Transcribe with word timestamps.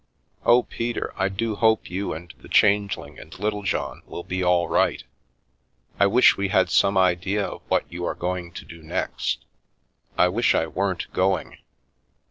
Oh, 0.43 0.63
Peter, 0.63 1.13
I 1.15 1.29
do 1.29 1.53
hope 1.55 1.87
you 1.87 2.11
and 2.11 2.33
the 2.39 2.49
Change 2.49 2.97
ling 2.97 3.19
and 3.19 3.37
Littlejohn 3.37 4.01
will 4.07 4.23
be 4.23 4.41
all 4.43 4.67
right 4.67 5.03
I 5.99 6.07
wish 6.07 6.35
we 6.37 6.47
had 6.47 6.71
some 6.71 6.97
idea 6.97 7.45
of 7.45 7.61
what 7.67 7.85
you 7.93 8.03
are 8.05 8.15
going 8.15 8.51
to 8.53 8.65
do 8.65 8.81
next 8.81 9.45
I 10.17 10.27
wish 10.27 10.55
I 10.55 10.65
weren't 10.65 11.05
going." 11.13 11.59